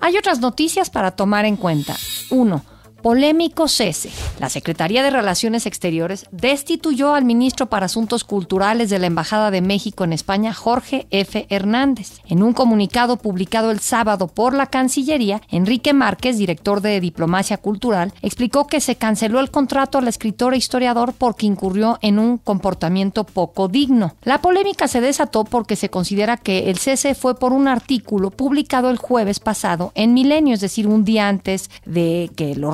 Hay 0.00 0.16
otras 0.16 0.38
noticias 0.38 0.90
para 0.90 1.10
tomar 1.10 1.44
en 1.44 1.56
cuenta. 1.56 1.96
1. 2.30 2.77
Polémico 3.08 3.68
cese. 3.68 4.10
La 4.38 4.50
Secretaría 4.50 5.02
de 5.02 5.08
Relaciones 5.08 5.64
Exteriores 5.64 6.26
destituyó 6.30 7.14
al 7.14 7.24
ministro 7.24 7.64
para 7.64 7.86
Asuntos 7.86 8.22
Culturales 8.22 8.90
de 8.90 8.98
la 8.98 9.06
Embajada 9.06 9.50
de 9.50 9.62
México 9.62 10.04
en 10.04 10.12
España, 10.12 10.52
Jorge 10.52 11.06
F. 11.10 11.46
Hernández. 11.48 12.20
En 12.26 12.42
un 12.42 12.52
comunicado 12.52 13.16
publicado 13.16 13.70
el 13.70 13.80
sábado 13.80 14.28
por 14.28 14.52
la 14.52 14.66
Cancillería, 14.66 15.40
Enrique 15.48 15.94
Márquez, 15.94 16.36
director 16.36 16.82
de 16.82 17.00
Diplomacia 17.00 17.56
Cultural, 17.56 18.12
explicó 18.20 18.66
que 18.66 18.82
se 18.82 18.96
canceló 18.96 19.40
el 19.40 19.50
contrato 19.50 19.96
al 19.96 20.06
escritor 20.06 20.52
e 20.52 20.58
historiador 20.58 21.14
porque 21.16 21.46
incurrió 21.46 21.98
en 22.02 22.18
un 22.18 22.36
comportamiento 22.36 23.24
poco 23.24 23.68
digno. 23.68 24.16
La 24.22 24.42
polémica 24.42 24.86
se 24.86 25.00
desató 25.00 25.44
porque 25.44 25.76
se 25.76 25.88
considera 25.88 26.36
que 26.36 26.68
el 26.68 26.76
cese 26.76 27.14
fue 27.14 27.38
por 27.38 27.54
un 27.54 27.68
artículo 27.68 28.30
publicado 28.30 28.90
el 28.90 28.98
jueves 28.98 29.40
pasado 29.40 29.92
en 29.94 30.12
Milenio, 30.12 30.52
es 30.52 30.60
decir, 30.60 30.86
un 30.86 31.06
día 31.06 31.26
antes 31.26 31.70
de 31.86 32.30
que 32.36 32.54
lo 32.54 32.70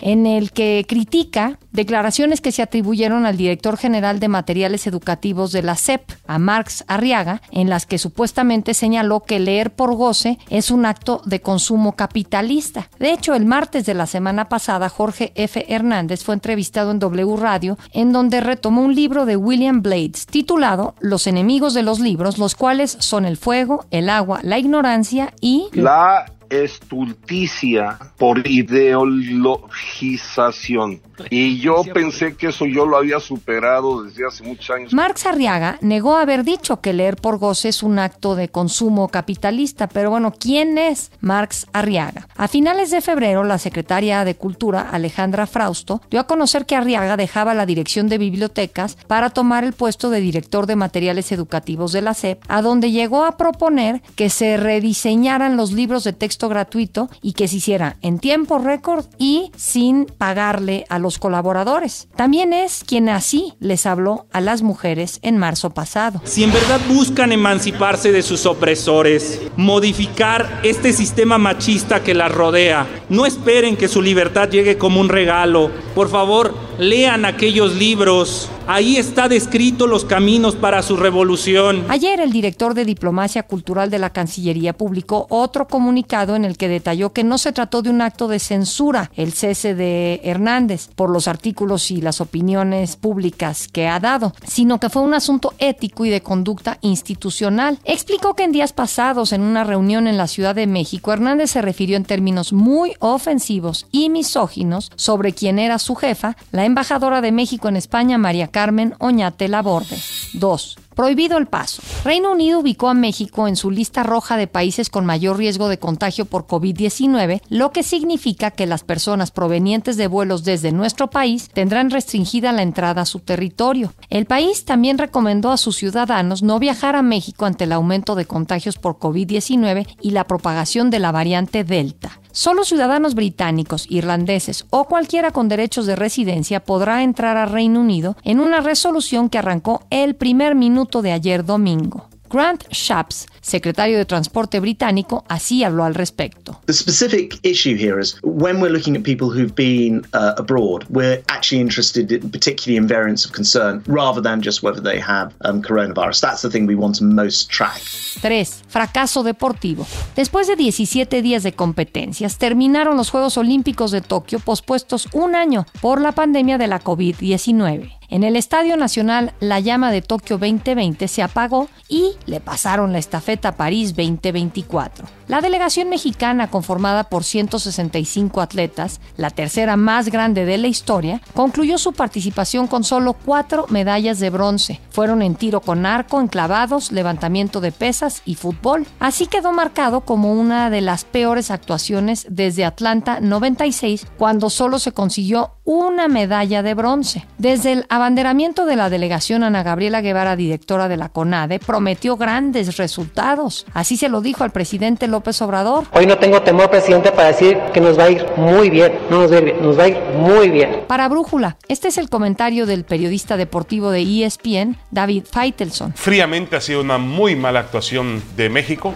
en 0.00 0.26
el 0.26 0.50
que 0.50 0.84
critica 0.88 1.58
declaraciones 1.70 2.40
que 2.40 2.52
se 2.52 2.62
atribuyeron 2.62 3.26
al 3.26 3.36
director 3.36 3.76
general 3.76 4.18
de 4.18 4.28
materiales 4.28 4.86
educativos 4.86 5.52
de 5.52 5.62
la 5.62 5.76
SEP, 5.76 6.10
a 6.26 6.38
Marx 6.38 6.84
Arriaga, 6.88 7.42
en 7.52 7.68
las 7.68 7.86
que 7.86 7.98
supuestamente 7.98 8.74
señaló 8.74 9.20
que 9.20 9.38
leer 9.38 9.74
por 9.74 9.94
goce 9.94 10.38
es 10.50 10.70
un 10.70 10.84
acto 10.84 11.22
de 11.24 11.40
consumo 11.40 11.92
capitalista. 11.92 12.88
De 12.98 13.12
hecho, 13.12 13.34
el 13.34 13.46
martes 13.46 13.86
de 13.86 13.94
la 13.94 14.06
semana 14.06 14.48
pasada, 14.48 14.88
Jorge 14.88 15.32
F. 15.36 15.64
Hernández 15.72 16.24
fue 16.24 16.34
entrevistado 16.34 16.90
en 16.90 16.98
W 16.98 17.36
Radio, 17.36 17.78
en 17.92 18.12
donde 18.12 18.40
retomó 18.40 18.82
un 18.82 18.94
libro 18.94 19.26
de 19.26 19.36
William 19.36 19.82
Blades 19.82 20.26
titulado 20.26 20.94
Los 21.00 21.26
enemigos 21.26 21.74
de 21.74 21.82
los 21.82 22.00
libros, 22.00 22.38
los 22.38 22.54
cuales 22.54 22.96
son 22.98 23.26
el 23.26 23.36
fuego, 23.36 23.84
el 23.90 24.08
agua, 24.08 24.40
la 24.42 24.58
ignorancia 24.58 25.34
y... 25.40 25.68
La 25.72 26.26
estulticia 26.50 27.98
por 28.18 28.46
ideologización. 28.46 31.00
Y 31.30 31.58
yo 31.58 31.82
pensé 31.92 32.36
que 32.36 32.48
eso 32.48 32.66
yo 32.66 32.86
lo 32.86 32.96
había 32.96 33.20
superado 33.20 34.02
desde 34.02 34.26
hace 34.26 34.44
muchos 34.44 34.70
años. 34.70 34.92
Marx 34.92 35.26
Arriaga 35.26 35.78
negó 35.80 36.16
haber 36.16 36.44
dicho 36.44 36.80
que 36.80 36.92
leer 36.92 37.16
por 37.16 37.38
goce 37.38 37.68
es 37.68 37.82
un 37.82 37.98
acto 37.98 38.34
de 38.34 38.48
consumo 38.48 39.08
capitalista, 39.08 39.88
pero 39.88 40.10
bueno, 40.10 40.32
¿quién 40.38 40.78
es 40.78 41.10
Marx 41.20 41.66
Arriaga? 41.72 42.28
A 42.36 42.48
finales 42.48 42.90
de 42.90 43.00
febrero, 43.00 43.44
la 43.44 43.58
secretaria 43.58 44.24
de 44.24 44.34
Cultura, 44.36 44.88
Alejandra 44.90 45.46
Frausto, 45.46 46.00
dio 46.10 46.20
a 46.20 46.26
conocer 46.26 46.66
que 46.66 46.76
Arriaga 46.76 47.16
dejaba 47.16 47.54
la 47.54 47.66
dirección 47.66 48.08
de 48.08 48.18
bibliotecas 48.18 48.96
para 49.06 49.30
tomar 49.30 49.64
el 49.64 49.72
puesto 49.72 50.10
de 50.10 50.20
director 50.20 50.66
de 50.66 50.76
materiales 50.76 51.32
educativos 51.32 51.92
de 51.92 52.02
la 52.02 52.14
SEP, 52.14 52.42
a 52.48 52.62
donde 52.62 52.90
llegó 52.90 53.24
a 53.24 53.36
proponer 53.36 54.02
que 54.14 54.30
se 54.30 54.56
rediseñaran 54.56 55.56
los 55.56 55.72
libros 55.72 56.04
de 56.04 56.12
texto 56.12 56.48
gratuito 56.48 57.08
y 57.22 57.32
que 57.32 57.48
se 57.48 57.56
hiciera 57.56 57.96
en 58.02 58.18
tiempo 58.18 58.58
récord 58.58 59.06
y 59.18 59.50
sin 59.56 60.06
pagarle 60.06 60.84
a 60.88 60.98
los 60.98 61.05
colaboradores. 61.18 62.08
También 62.16 62.52
es 62.52 62.82
quien 62.84 63.08
así 63.08 63.54
les 63.60 63.86
habló 63.86 64.26
a 64.32 64.40
las 64.40 64.62
mujeres 64.62 65.18
en 65.22 65.38
marzo 65.38 65.70
pasado. 65.70 66.20
Si 66.24 66.44
en 66.44 66.52
verdad 66.52 66.80
buscan 66.88 67.32
emanciparse 67.32 68.12
de 68.12 68.22
sus 68.22 68.46
opresores, 68.46 69.40
modificar 69.56 70.60
este 70.62 70.92
sistema 70.92 71.38
machista 71.38 72.02
que 72.02 72.14
las 72.14 72.32
rodea, 72.32 72.86
no 73.08 73.26
esperen 73.26 73.76
que 73.76 73.88
su 73.88 74.02
libertad 74.02 74.48
llegue 74.50 74.78
como 74.78 75.00
un 75.00 75.08
regalo. 75.08 75.70
Por 75.94 76.08
favor, 76.08 76.54
lean 76.78 77.24
aquellos 77.24 77.74
libros. 77.76 78.50
Ahí 78.68 78.96
está 78.96 79.28
descrito 79.28 79.86
los 79.86 80.04
caminos 80.04 80.56
para 80.56 80.82
su 80.82 80.96
revolución. 80.96 81.84
Ayer 81.88 82.18
el 82.18 82.32
director 82.32 82.74
de 82.74 82.84
Diplomacia 82.84 83.44
Cultural 83.44 83.90
de 83.90 84.00
la 84.00 84.10
Cancillería 84.10 84.72
publicó 84.72 85.28
otro 85.30 85.68
comunicado 85.68 86.34
en 86.34 86.44
el 86.44 86.56
que 86.56 86.66
detalló 86.66 87.12
que 87.12 87.22
no 87.22 87.38
se 87.38 87.52
trató 87.52 87.82
de 87.82 87.90
un 87.90 88.00
acto 88.00 88.26
de 88.26 88.40
censura, 88.40 89.12
el 89.14 89.32
cese 89.32 89.76
de 89.76 90.20
Hernández, 90.24 90.88
por 90.96 91.10
los 91.10 91.28
artículos 91.28 91.92
y 91.92 92.00
las 92.00 92.20
opiniones 92.20 92.96
públicas 92.96 93.68
que 93.68 93.86
ha 93.86 94.00
dado, 94.00 94.32
sino 94.44 94.80
que 94.80 94.90
fue 94.90 95.02
un 95.02 95.14
asunto 95.14 95.54
ético 95.60 96.04
y 96.04 96.10
de 96.10 96.20
conducta 96.20 96.78
institucional. 96.80 97.78
Explicó 97.84 98.34
que 98.34 98.42
en 98.42 98.52
días 98.52 98.72
pasados, 98.72 99.32
en 99.32 99.42
una 99.42 99.62
reunión 99.62 100.08
en 100.08 100.16
la 100.16 100.26
Ciudad 100.26 100.56
de 100.56 100.66
México, 100.66 101.12
Hernández 101.12 101.52
se 101.52 101.62
refirió 101.62 101.96
en 101.96 102.04
términos 102.04 102.52
muy 102.52 102.94
ofensivos 102.98 103.86
y 103.92 104.10
misóginos 104.10 104.90
sobre 104.96 105.32
quién 105.32 105.60
era 105.60 105.78
su 105.78 105.94
jefa, 105.94 106.36
la 106.50 106.64
embajadora 106.64 107.20
de 107.20 107.30
México 107.30 107.68
en 107.68 107.76
España, 107.76 108.18
María 108.18 108.48
Carmen 108.56 108.94
Oñate 109.00 109.48
Laborde. 109.48 109.98
2. 110.32 110.78
Prohibido 110.94 111.36
el 111.36 111.46
paso. 111.46 111.82
Reino 112.04 112.32
Unido 112.32 112.60
ubicó 112.60 112.88
a 112.88 112.94
México 112.94 113.48
en 113.48 113.54
su 113.54 113.70
lista 113.70 114.02
roja 114.02 114.38
de 114.38 114.46
países 114.46 114.88
con 114.88 115.04
mayor 115.04 115.36
riesgo 115.36 115.68
de 115.68 115.78
contagio 115.78 116.24
por 116.24 116.46
COVID-19, 116.46 117.42
lo 117.50 117.70
que 117.70 117.82
significa 117.82 118.50
que 118.50 118.64
las 118.64 118.82
personas 118.82 119.30
provenientes 119.30 119.98
de 119.98 120.06
vuelos 120.06 120.42
desde 120.42 120.72
nuestro 120.72 121.10
país 121.10 121.50
tendrán 121.52 121.90
restringida 121.90 122.50
la 122.52 122.62
entrada 122.62 123.02
a 123.02 123.04
su 123.04 123.20
territorio. 123.20 123.92
El 124.08 124.24
país 124.24 124.64
también 124.64 124.96
recomendó 124.96 125.50
a 125.50 125.58
sus 125.58 125.76
ciudadanos 125.76 126.42
no 126.42 126.58
viajar 126.58 126.96
a 126.96 127.02
México 127.02 127.44
ante 127.44 127.64
el 127.64 127.72
aumento 127.72 128.14
de 128.14 128.24
contagios 128.24 128.78
por 128.78 128.98
COVID-19 128.98 129.86
y 130.00 130.12
la 130.12 130.24
propagación 130.24 130.88
de 130.88 131.00
la 131.00 131.12
variante 131.12 131.62
Delta. 131.62 132.20
Solo 132.36 132.64
ciudadanos 132.64 133.14
británicos, 133.14 133.86
irlandeses 133.88 134.66
o 134.68 134.84
cualquiera 134.84 135.30
con 135.30 135.48
derechos 135.48 135.86
de 135.86 135.96
residencia 135.96 136.62
podrá 136.62 137.02
entrar 137.02 137.38
a 137.38 137.46
Reino 137.46 137.80
Unido 137.80 138.14
en 138.24 138.40
una 138.40 138.60
resolución 138.60 139.30
que 139.30 139.38
arrancó 139.38 139.86
el 139.88 140.16
primer 140.16 140.54
minuto 140.54 141.00
de 141.00 141.12
ayer 141.12 141.46
domingo. 141.46 142.10
Grant 142.28 142.64
Shapps, 142.70 143.26
secretario 143.40 143.98
de 143.98 144.04
Transporte 144.04 144.60
británico, 144.60 145.24
así 145.28 145.64
habló 145.64 145.84
al 145.84 145.94
respecto. 145.94 146.60
The 146.66 146.72
specific 146.72 147.38
issue 147.42 147.76
here 147.76 148.00
is 148.00 148.18
when 148.22 148.60
we're 148.60 148.72
looking 148.72 148.96
at 148.96 149.04
people 149.04 149.28
who've 149.28 149.54
been 149.54 150.04
uh, 150.12 150.34
abroad, 150.36 150.84
we're 150.90 151.22
actually 151.28 151.60
interested 151.60 152.10
in, 152.10 152.30
particularly 152.30 152.76
in 152.76 152.86
variants 152.88 153.24
of 153.24 153.32
concern 153.32 153.82
rather 153.86 154.20
than 154.20 154.40
just 154.42 154.62
whether 154.62 154.80
they 154.80 155.00
have 155.00 155.32
um, 155.42 155.62
coronavirus. 155.62 156.20
That's 156.20 156.42
the 156.42 156.50
thing 156.50 156.66
we 156.66 156.74
want 156.74 156.96
to 156.96 157.04
most 157.04 157.50
track. 157.50 157.80
3. 158.20 158.46
Fracaso 158.68 159.22
deportivo. 159.22 159.86
Después 160.16 160.46
de 160.46 160.56
17 160.56 161.22
días 161.22 161.42
de 161.42 161.52
competencias, 161.52 162.38
terminaron 162.38 162.96
los 162.96 163.10
Juegos 163.10 163.36
Olímpicos 163.36 163.90
de 163.90 164.00
Tokio 164.00 164.40
pospuestos 164.40 165.08
un 165.12 165.34
año 165.34 165.66
por 165.80 166.00
la 166.00 166.12
pandemia 166.12 166.58
de 166.58 166.66
la 166.66 166.80
COVID-19. 166.80 167.95
En 168.08 168.22
el 168.22 168.36
Estadio 168.36 168.76
Nacional, 168.76 169.32
la 169.40 169.58
llama 169.58 169.90
de 169.90 170.00
Tokio 170.00 170.38
2020 170.38 171.08
se 171.08 171.22
apagó 171.22 171.68
y 171.88 172.12
le 172.26 172.40
pasaron 172.40 172.92
la 172.92 172.98
estafeta 172.98 173.48
a 173.48 173.56
París 173.56 173.96
2024. 173.96 175.06
La 175.28 175.40
delegación 175.40 175.88
mexicana, 175.88 176.48
conformada 176.48 177.04
por 177.04 177.24
165 177.24 178.40
atletas, 178.40 179.00
la 179.16 179.30
tercera 179.30 179.76
más 179.76 180.08
grande 180.08 180.44
de 180.44 180.56
la 180.56 180.68
historia, 180.68 181.20
concluyó 181.34 181.78
su 181.78 181.92
participación 181.92 182.68
con 182.68 182.84
solo 182.84 183.12
cuatro 183.12 183.66
medallas 183.68 184.20
de 184.20 184.30
bronce. 184.30 184.80
Fueron 184.90 185.22
en 185.22 185.34
tiro 185.34 185.60
con 185.60 185.84
arco, 185.84 186.20
enclavados, 186.20 186.92
levantamiento 186.92 187.60
de 187.60 187.72
pesas 187.72 188.22
y 188.24 188.36
fútbol. 188.36 188.86
Así 189.00 189.26
quedó 189.26 189.52
marcado 189.52 190.02
como 190.02 190.32
una 190.32 190.70
de 190.70 190.80
las 190.80 191.04
peores 191.04 191.50
actuaciones 191.50 192.26
desde 192.30 192.64
Atlanta 192.64 193.18
96, 193.20 194.06
cuando 194.16 194.48
solo 194.48 194.78
se 194.78 194.92
consiguió 194.92 195.50
una 195.64 196.06
medalla 196.06 196.62
de 196.62 196.74
bronce. 196.74 197.26
Desde 197.38 197.72
el 197.72 197.86
abanderamiento 197.96 198.66
de 198.66 198.76
la 198.76 198.90
delegación, 198.90 199.42
Ana 199.42 199.62
Gabriela 199.62 200.00
Guevara, 200.00 200.36
directora 200.36 200.88
de 200.88 200.96
la 200.96 201.08
CONADE, 201.08 201.58
prometió 201.58 202.16
grandes 202.16 202.76
resultados. 202.76 203.66
Así 203.72 203.96
se 203.96 204.08
lo 204.08 204.20
dijo 204.20 204.44
al 204.44 204.52
presidente 204.52 205.08
López 205.08 205.40
Obrador. 205.42 205.84
Hoy 205.92 206.06
no 206.06 206.18
tengo 206.18 206.42
temor, 206.42 206.70
presidente, 206.70 207.10
para 207.10 207.28
decir 207.28 207.58
que 207.72 207.80
nos 207.80 207.98
va 207.98 208.04
a 208.04 208.10
ir 208.10 208.24
muy 208.36 208.70
bien. 208.70 208.92
No 209.10 209.22
nos 209.22 209.32
va 209.32 209.36
a 209.36 209.38
ir 209.38 209.44
bien, 209.44 209.62
nos 209.62 209.78
va 209.78 209.84
a 209.84 209.88
ir 209.88 209.98
muy 210.16 210.50
bien. 210.50 210.84
Para 210.86 211.08
Brújula, 211.08 211.56
este 211.68 211.88
es 211.88 211.98
el 211.98 212.08
comentario 212.08 212.66
del 212.66 212.84
periodista 212.84 213.36
deportivo 213.36 213.90
de 213.90 214.02
ESPN, 214.02 214.76
David 214.90 215.24
Feitelson. 215.30 215.94
Fríamente 215.94 216.56
ha 216.56 216.60
sido 216.60 216.82
una 216.82 216.98
muy 216.98 217.34
mala 217.34 217.60
actuación 217.60 218.22
de 218.36 218.48
México. 218.48 218.94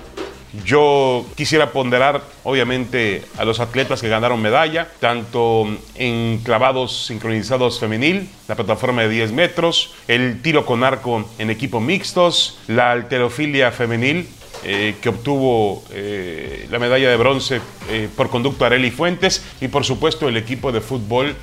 Yo 0.64 1.24
quisiera 1.36 1.70
ponderar, 1.70 2.22
obviamente, 2.42 3.24
a 3.38 3.44
los 3.44 3.60
atletas 3.60 4.00
que 4.00 4.08
ganaron 4.08 4.42
medalla, 4.42 4.88
tanto 4.98 5.66
en 5.94 6.40
clavados 6.44 7.06
sincronizados 7.06 7.78
femenil, 7.78 8.28
la 8.48 8.56
plataforma 8.56 9.02
de 9.02 9.08
10 9.08 9.32
metros, 9.32 9.94
el 10.08 10.42
tiro 10.42 10.66
con 10.66 10.82
arco 10.82 11.28
en 11.38 11.50
equipo 11.50 11.80
mixtos, 11.80 12.58
la 12.66 12.90
alterofilia 12.92 13.70
femenil, 13.70 14.28
eh, 14.62 14.96
que 15.00 15.08
obtuvo 15.08 15.82
eh, 15.90 16.66
la 16.70 16.78
medalla 16.78 17.08
de 17.08 17.16
bronce 17.16 17.62
eh, 17.88 18.10
por 18.14 18.28
conducto 18.28 18.66
Areli 18.66 18.90
Fuentes 18.90 19.42
y 19.58 19.68
por 19.68 19.86
supuesto 19.86 20.28
el 20.28 20.36
equipo 20.36 20.70
de 20.70 20.82
fútbol 20.82 21.34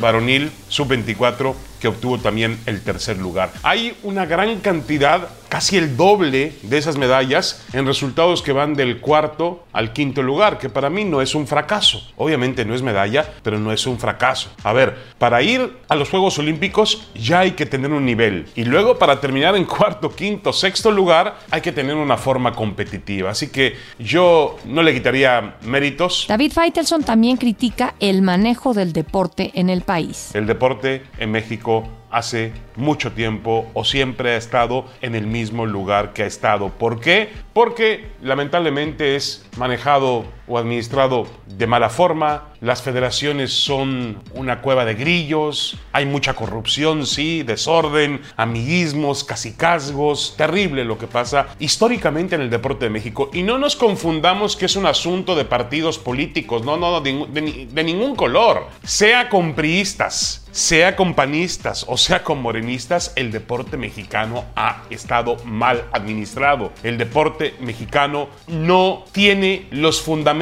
varonil 0.00 0.50
sub-24 0.68 1.54
que 1.80 1.88
obtuvo 1.88 2.18
también 2.18 2.58
el 2.66 2.80
tercer 2.82 3.18
lugar. 3.18 3.52
Hay 3.62 3.96
una 4.02 4.24
gran 4.24 4.60
cantidad, 4.60 5.28
casi 5.54 5.76
el 5.76 5.96
doble 5.96 6.52
de 6.62 6.78
esas 6.78 6.98
medallas 6.98 7.64
en 7.72 7.86
resultados 7.86 8.42
que 8.42 8.50
van 8.50 8.74
del 8.74 9.00
cuarto 9.00 9.64
al 9.72 9.92
quinto 9.92 10.20
lugar, 10.20 10.58
que 10.58 10.68
para 10.68 10.90
mí 10.90 11.04
no 11.04 11.22
es 11.22 11.36
un 11.36 11.46
fracaso. 11.46 12.10
Obviamente 12.16 12.64
no 12.64 12.74
es 12.74 12.82
medalla, 12.82 13.34
pero 13.44 13.60
no 13.60 13.70
es 13.70 13.86
un 13.86 14.00
fracaso. 14.00 14.50
A 14.64 14.72
ver, 14.72 14.96
para 15.16 15.42
ir 15.42 15.76
a 15.88 15.94
los 15.94 16.10
Juegos 16.10 16.40
Olímpicos 16.40 17.06
ya 17.14 17.38
hay 17.38 17.52
que 17.52 17.66
tener 17.66 17.92
un 17.92 18.04
nivel 18.04 18.48
y 18.56 18.64
luego 18.64 18.98
para 18.98 19.20
terminar 19.20 19.54
en 19.54 19.64
cuarto, 19.64 20.12
quinto, 20.12 20.52
sexto 20.52 20.90
lugar 20.90 21.38
hay 21.52 21.60
que 21.60 21.70
tener 21.70 21.94
una 21.94 22.16
forma 22.16 22.52
competitiva. 22.52 23.30
Así 23.30 23.52
que 23.52 23.76
yo 24.00 24.56
no 24.64 24.82
le 24.82 24.92
quitaría 24.92 25.54
méritos. 25.62 26.26
David 26.26 26.50
Feitelson 26.50 27.04
también 27.04 27.36
critica 27.36 27.94
el 28.00 28.22
manejo 28.22 28.74
del 28.74 28.92
deporte 28.92 29.52
en 29.54 29.70
el 29.70 29.82
país. 29.82 30.34
El 30.34 30.46
deporte 30.46 31.04
en 31.16 31.30
México 31.30 31.88
hace 32.14 32.52
mucho 32.76 33.12
tiempo 33.12 33.68
o 33.74 33.84
siempre 33.84 34.30
ha 34.30 34.36
estado 34.36 34.86
en 35.00 35.16
el 35.16 35.26
mismo 35.26 35.66
lugar 35.66 36.12
que 36.12 36.22
ha 36.22 36.26
estado. 36.26 36.68
¿Por 36.68 37.00
qué? 37.00 37.28
Porque 37.52 38.06
lamentablemente 38.22 39.16
es 39.16 39.44
manejado 39.56 40.24
o 40.46 40.58
administrado 40.58 41.26
de 41.46 41.66
mala 41.66 41.88
forma, 41.88 42.48
las 42.60 42.82
federaciones 42.82 43.52
son 43.52 44.22
una 44.34 44.60
cueva 44.60 44.84
de 44.84 44.94
grillos, 44.94 45.78
hay 45.92 46.06
mucha 46.06 46.34
corrupción, 46.34 47.06
sí, 47.06 47.42
desorden, 47.42 48.20
amiguismos, 48.36 49.24
casicazgos, 49.24 50.34
terrible 50.36 50.84
lo 50.84 50.98
que 50.98 51.06
pasa 51.06 51.48
históricamente 51.58 52.34
en 52.34 52.42
el 52.42 52.50
deporte 52.50 52.86
de 52.86 52.90
México. 52.90 53.30
Y 53.32 53.42
no 53.42 53.58
nos 53.58 53.76
confundamos 53.76 54.56
que 54.56 54.66
es 54.66 54.76
un 54.76 54.86
asunto 54.86 55.34
de 55.34 55.44
partidos 55.44 55.98
políticos, 55.98 56.64
no, 56.64 56.76
no, 56.76 57.00
de, 57.00 57.68
de 57.70 57.84
ningún 57.84 58.16
color, 58.16 58.66
sea 58.82 59.28
con 59.28 59.54
priistas, 59.54 60.44
sea 60.50 60.94
con 60.94 61.14
panistas 61.14 61.84
o 61.88 61.96
sea 61.96 62.22
con 62.22 62.40
morenistas, 62.40 63.12
el 63.16 63.32
deporte 63.32 63.76
mexicano 63.76 64.44
ha 64.54 64.82
estado 64.90 65.36
mal 65.44 65.84
administrado. 65.92 66.72
El 66.82 66.96
deporte 66.96 67.54
mexicano 67.60 68.28
no 68.46 69.04
tiene 69.12 69.66
los 69.70 70.00
fundamentos 70.00 70.33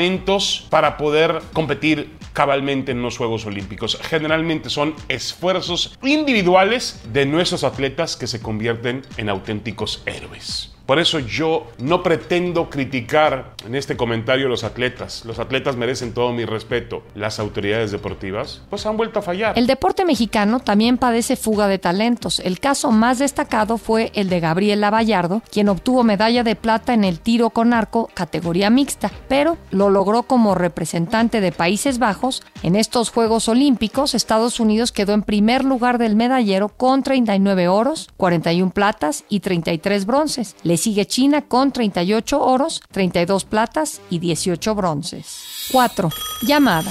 para 0.71 0.97
poder 0.97 1.41
competir 1.53 2.13
cabalmente 2.33 2.93
en 2.93 3.03
los 3.03 3.19
Juegos 3.19 3.47
Olímpicos. 3.47 3.99
Generalmente 4.03 4.71
son 4.71 4.95
esfuerzos 5.09 5.99
individuales 6.03 7.03
de 7.13 7.27
nuestros 7.27 7.65
atletas 7.65 8.17
que 8.17 8.27
se 8.27 8.41
convierten 8.41 9.03
en 9.17 9.29
auténticos 9.29 10.03
héroes. 10.07 10.73
Por 10.93 10.99
eso 10.99 11.21
yo 11.21 11.69
no 11.79 12.03
pretendo 12.03 12.69
criticar 12.69 13.55
en 13.67 13.75
este 13.75 13.97
comentario 13.97 14.45
a 14.45 14.51
los 14.51 14.63
atletas. 14.63 15.25
Los 15.25 15.39
atletas 15.39 15.75
merecen 15.75 16.13
todo 16.13 16.35
mi 16.35 16.45
respeto. 16.45 17.03
Las 17.15 17.39
autoridades 17.39 17.93
deportivas 17.93 18.61
pues 18.69 18.85
han 18.85 18.99
vuelto 18.99 19.19
a 19.19 19.23
fallar. 19.23 19.59
El 19.59 19.67
deporte 19.67 20.05
mexicano 20.05 20.61
también 20.61 20.99
padece 20.99 21.37
fuga 21.37 21.67
de 21.67 21.79
talentos. 21.79 22.41
El 22.41 22.61
caso 22.61 22.91
más 22.91 23.19
destacado 23.19 23.79
fue 23.79 24.13
el 24.15 24.29
de 24.29 24.41
Gabriela 24.41 24.91
Vallardo, 24.91 25.41
quien 25.51 25.71
obtuvo 25.71 26.05
medalla 26.05 26.45
de 26.45 26.57
plata 26.57 26.93
en 26.93 27.05
el 27.05 27.21
tiro 27.21 27.49
con 27.49 27.73
arco 27.73 28.11
categoría 28.13 28.69
mixta, 28.69 29.11
pero 29.29 29.57
lo 29.71 29.89
logró 29.89 30.25
como 30.25 30.55
representante 30.55 31.41
de 31.41 31.53
Países 31.53 31.99
Bajos. 32.01 32.43
En 32.63 32.77
estos 32.77 33.09
Juegos 33.09 33.49
Olímpicos, 33.49 34.15
Estados 34.15 34.61
Unidos 34.61 34.93
quedó 34.93 35.15
en 35.15 35.23
primer 35.23 35.65
lugar 35.65 35.97
del 35.97 36.17
medallero 36.17 36.69
con 36.69 37.03
39 37.03 37.69
oros, 37.69 38.11
41 38.19 38.73
platas 38.73 39.25
y 39.31 39.41
33 39.41 40.05
bronces. 40.05 40.55
Sigue 40.83 41.07
China 41.07 41.43
con 41.43 41.73
38 41.73 42.43
oros, 42.43 42.83
32 42.91 43.45
platas 43.45 44.01
y 44.11 44.19
18 44.19 44.75
bronces. 44.75 45.69
4. 45.71 46.11
Llamada. 46.43 46.91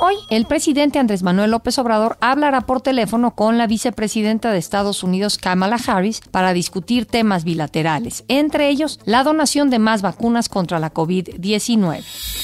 Hoy, 0.00 0.16
el 0.28 0.44
presidente 0.44 0.98
Andrés 0.98 1.22
Manuel 1.22 1.52
López 1.52 1.78
Obrador 1.78 2.18
hablará 2.20 2.62
por 2.62 2.80
teléfono 2.80 3.36
con 3.36 3.58
la 3.58 3.68
vicepresidenta 3.68 4.50
de 4.50 4.58
Estados 4.58 5.04
Unidos, 5.04 5.38
Kamala 5.38 5.78
Harris, 5.86 6.20
para 6.32 6.52
discutir 6.52 7.06
temas 7.06 7.44
bilaterales, 7.44 8.24
entre 8.26 8.68
ellos 8.68 8.98
la 9.04 9.22
donación 9.22 9.70
de 9.70 9.78
más 9.78 10.02
vacunas 10.02 10.48
contra 10.48 10.80
la 10.80 10.92
COVID-19. 10.92 12.02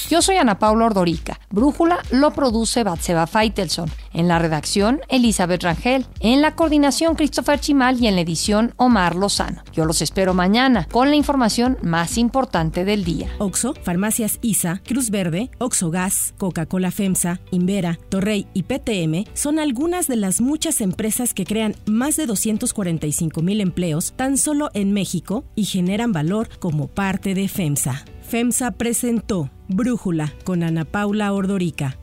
Yo 0.08 0.22
soy 0.22 0.36
Ana 0.36 0.60
Paula 0.60 0.86
Ordorica. 0.86 1.40
Brújula 1.50 1.98
lo 2.12 2.30
produce 2.30 2.84
Batseba 2.84 3.26
Feitelson. 3.26 3.90
En 4.12 4.28
la 4.28 4.38
redacción, 4.38 5.00
Elizabeth 5.08 5.62
Rangel. 5.62 6.06
En 6.20 6.42
la 6.42 6.54
coordinación, 6.56 7.14
Christopher 7.14 7.60
Chimal 7.60 8.00
y 8.00 8.06
en 8.06 8.16
la 8.16 8.22
edición, 8.22 8.74
Omar 8.76 9.14
Lozano. 9.14 9.62
Yo 9.72 9.84
los 9.84 10.02
espero 10.02 10.34
mañana 10.34 10.86
con 10.90 11.10
la 11.10 11.16
información 11.16 11.78
más 11.82 12.18
importante 12.18 12.84
del 12.84 13.04
día. 13.04 13.30
Oxo, 13.38 13.74
Farmacias 13.84 14.38
ISA, 14.42 14.82
Cruz 14.86 15.10
Verde, 15.10 15.50
Oxo 15.58 15.90
Gas, 15.90 16.34
Coca-Cola 16.38 16.90
FEMSA, 16.90 17.40
Invera, 17.50 17.98
Torrey 18.08 18.46
y 18.52 18.64
PTM 18.64 19.30
son 19.34 19.58
algunas 19.58 20.08
de 20.08 20.16
las 20.16 20.40
muchas 20.40 20.80
empresas 20.80 21.34
que 21.34 21.44
crean 21.44 21.76
más 21.86 22.16
de 22.16 22.26
245 22.26 23.42
mil 23.42 23.60
empleos 23.60 24.12
tan 24.16 24.36
solo 24.36 24.70
en 24.74 24.92
México 24.92 25.44
y 25.54 25.64
generan 25.64 26.12
valor 26.12 26.48
como 26.58 26.88
parte 26.88 27.34
de 27.34 27.48
FEMSA. 27.48 28.04
FEMSA 28.22 28.72
presentó 28.72 29.50
Brújula 29.68 30.32
con 30.44 30.62
Ana 30.62 30.84
Paula 30.84 31.32
Ordorica, 31.32 31.96